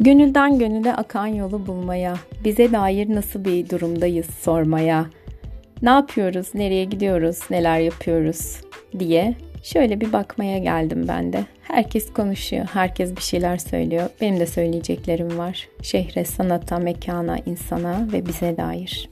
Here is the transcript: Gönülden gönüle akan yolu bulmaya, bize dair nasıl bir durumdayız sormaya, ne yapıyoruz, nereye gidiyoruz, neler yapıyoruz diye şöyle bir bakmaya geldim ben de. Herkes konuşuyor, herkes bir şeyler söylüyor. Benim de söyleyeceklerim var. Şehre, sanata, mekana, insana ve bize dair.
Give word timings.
Gönülden 0.00 0.58
gönüle 0.58 0.94
akan 0.94 1.26
yolu 1.26 1.66
bulmaya, 1.66 2.14
bize 2.44 2.72
dair 2.72 3.14
nasıl 3.14 3.44
bir 3.44 3.70
durumdayız 3.70 4.26
sormaya, 4.26 5.06
ne 5.82 5.90
yapıyoruz, 5.90 6.54
nereye 6.54 6.84
gidiyoruz, 6.84 7.38
neler 7.50 7.78
yapıyoruz 7.78 8.60
diye 8.98 9.34
şöyle 9.62 10.00
bir 10.00 10.12
bakmaya 10.12 10.58
geldim 10.58 11.04
ben 11.08 11.32
de. 11.32 11.44
Herkes 11.62 12.12
konuşuyor, 12.12 12.66
herkes 12.72 13.16
bir 13.16 13.22
şeyler 13.22 13.56
söylüyor. 13.56 14.08
Benim 14.20 14.40
de 14.40 14.46
söyleyeceklerim 14.46 15.38
var. 15.38 15.68
Şehre, 15.82 16.24
sanata, 16.24 16.78
mekana, 16.78 17.38
insana 17.38 18.08
ve 18.12 18.26
bize 18.26 18.56
dair. 18.56 19.10